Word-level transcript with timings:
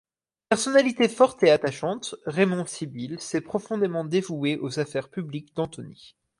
Personnalité 0.49 1.07
forte 1.07 1.43
et 1.43 1.51
attachante, 1.51 2.15
Raymond 2.25 2.65
Sibille 2.65 3.19
s’est 3.21 3.39
profondément 3.41 4.03
dévoué 4.03 4.57
aux 4.57 4.79
affaires 4.79 5.09
publiques 5.11 5.55
d’Antony. 5.55 6.15